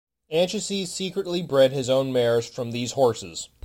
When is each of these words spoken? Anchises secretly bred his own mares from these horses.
Anchises 0.31 0.91
secretly 0.91 1.43
bred 1.43 1.73
his 1.73 1.87
own 1.87 2.11
mares 2.11 2.47
from 2.47 2.71
these 2.71 2.93
horses. 2.93 3.49